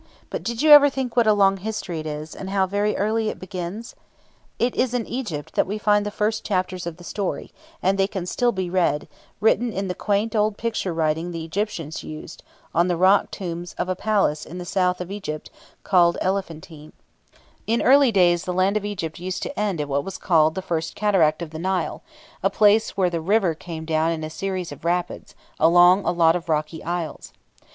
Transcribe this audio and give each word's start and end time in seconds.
But 0.31 0.41
did 0.41 0.63
you 0.63 0.71
ever 0.71 0.89
think 0.89 1.15
what 1.15 1.27
a 1.27 1.33
long 1.33 1.59
story 1.71 1.99
it 1.99 2.07
is, 2.07 2.35
and 2.35 2.49
how 2.49 2.65
very 2.65 2.97
early 2.97 3.29
it 3.29 3.37
begins? 3.37 3.93
It 4.57 4.73
is 4.75 4.95
in 4.95 5.05
Egypt 5.05 5.53
that 5.53 5.67
we 5.67 5.77
find 5.77 6.07
the 6.07 6.09
first 6.09 6.43
chapters 6.43 6.87
of 6.87 6.97
the 6.97 7.03
story; 7.03 7.51
and 7.83 7.99
they 7.99 8.07
can 8.07 8.25
still 8.25 8.51
be 8.51 8.67
read, 8.67 9.07
written 9.39 9.71
in 9.71 9.89
the 9.89 9.93
quaint 9.93 10.35
old 10.35 10.57
picture 10.57 10.91
writing 10.91 11.27
which 11.27 11.33
the 11.33 11.45
Egyptians 11.45 12.01
used, 12.03 12.41
on 12.73 12.87
the 12.87 12.97
rock 12.97 13.29
tombs 13.29 13.73
of 13.77 13.89
a 13.89 13.95
place 13.95 14.43
in 14.43 14.57
the 14.57 14.65
south 14.65 15.01
of 15.01 15.11
Egypt, 15.11 15.51
called 15.83 16.17
Elephantine. 16.19 16.93
[Illustration: 16.95 16.95
Plate 16.95 17.13
11 17.13 17.31
THE 17.31 17.39
SPHINX 17.43 17.67
AND 17.67 17.79
THE 17.79 17.79
SECOND 17.79 17.85
PYRAMID. 17.85 17.85
Page 17.85 17.89
79] 17.93 17.93
In 17.93 17.93
early 17.93 18.11
days 18.11 18.45
the 18.45 18.53
land 18.53 18.77
of 18.77 18.85
Egypt 18.85 19.19
used 19.19 19.43
to 19.43 19.59
end 19.59 19.81
at 19.81 19.87
what 19.87 20.03
was 20.03 20.17
called 20.17 20.55
the 20.55 20.61
First 20.63 20.95
Cataract 20.95 21.41
of 21.43 21.49
the 21.51 21.59
Nile, 21.59 22.01
a 22.41 22.49
place 22.49 22.97
where 22.97 23.11
the 23.11 23.21
river 23.21 23.53
came 23.53 23.85
down 23.85 24.09
in 24.11 24.23
a 24.23 24.31
series 24.31 24.71
of 24.71 24.83
rapids 24.83 25.35
among 25.59 26.03
a 26.03 26.11
lot 26.11 26.35
of 26.35 26.49
rocky 26.49 26.83
islets. 26.83 27.31